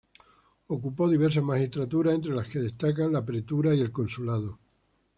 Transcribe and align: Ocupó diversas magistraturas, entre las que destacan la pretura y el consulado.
Ocupó 0.65 1.07
diversas 1.07 1.43
magistraturas, 1.43 2.15
entre 2.15 2.33
las 2.33 2.47
que 2.47 2.57
destacan 2.57 3.13
la 3.13 3.23
pretura 3.23 3.75
y 3.75 3.81
el 3.81 3.91
consulado. 3.91 4.57